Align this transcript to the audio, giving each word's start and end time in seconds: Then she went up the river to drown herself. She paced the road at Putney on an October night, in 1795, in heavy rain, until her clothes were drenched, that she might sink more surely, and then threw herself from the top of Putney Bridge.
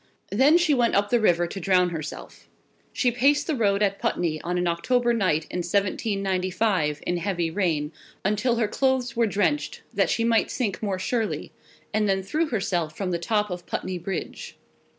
Then 0.31 0.57
she 0.57 0.73
went 0.73 0.95
up 0.95 1.11
the 1.11 1.19
river 1.19 1.45
to 1.45 1.59
drown 1.59 1.89
herself. 1.91 2.49
She 2.91 3.11
paced 3.11 3.45
the 3.45 3.53
road 3.55 3.83
at 3.83 3.99
Putney 3.99 4.41
on 4.41 4.57
an 4.57 4.65
October 4.65 5.13
night, 5.13 5.45
in 5.51 5.59
1795, 5.59 7.03
in 7.05 7.17
heavy 7.17 7.51
rain, 7.51 7.91
until 8.25 8.55
her 8.55 8.67
clothes 8.67 9.15
were 9.15 9.27
drenched, 9.27 9.83
that 9.93 10.09
she 10.09 10.23
might 10.23 10.49
sink 10.49 10.81
more 10.81 10.97
surely, 10.97 11.51
and 11.93 12.09
then 12.09 12.23
threw 12.23 12.47
herself 12.47 12.97
from 12.97 13.11
the 13.11 13.19
top 13.19 13.51
of 13.51 13.67
Putney 13.67 13.99
Bridge. 13.99 14.57